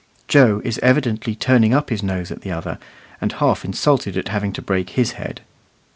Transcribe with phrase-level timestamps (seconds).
[0.27, 2.79] Joe is evidently turning up his nose at the other,
[3.21, 5.41] and half insulted at having to break his head.